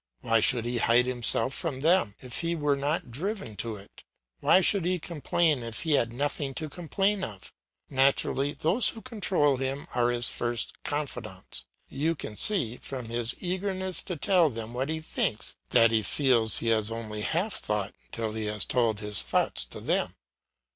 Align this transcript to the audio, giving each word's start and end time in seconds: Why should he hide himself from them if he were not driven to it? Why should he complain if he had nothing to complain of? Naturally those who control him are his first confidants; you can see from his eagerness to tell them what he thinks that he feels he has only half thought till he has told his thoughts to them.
Why 0.21 0.39
should 0.39 0.65
he 0.65 0.79
hide 0.79 1.05
himself 1.05 1.53
from 1.53 1.81
them 1.81 2.15
if 2.21 2.39
he 2.39 2.55
were 2.55 2.75
not 2.75 3.11
driven 3.11 3.55
to 3.57 3.75
it? 3.75 4.03
Why 4.39 4.59
should 4.59 4.83
he 4.83 4.97
complain 4.97 5.59
if 5.61 5.81
he 5.83 5.91
had 5.91 6.11
nothing 6.11 6.55
to 6.55 6.69
complain 6.69 7.23
of? 7.23 7.53
Naturally 7.87 8.53
those 8.53 8.89
who 8.89 9.03
control 9.03 9.57
him 9.57 9.85
are 9.93 10.09
his 10.09 10.27
first 10.27 10.81
confidants; 10.83 11.65
you 11.87 12.15
can 12.15 12.35
see 12.35 12.77
from 12.77 13.09
his 13.09 13.35
eagerness 13.39 14.01
to 14.01 14.15
tell 14.15 14.49
them 14.49 14.73
what 14.73 14.89
he 14.89 14.99
thinks 15.01 15.55
that 15.69 15.91
he 15.91 16.01
feels 16.01 16.57
he 16.57 16.69
has 16.69 16.91
only 16.91 17.21
half 17.21 17.53
thought 17.57 17.93
till 18.11 18.31
he 18.33 18.45
has 18.45 18.65
told 18.65 19.01
his 19.01 19.21
thoughts 19.21 19.63
to 19.65 19.79
them. 19.79 20.15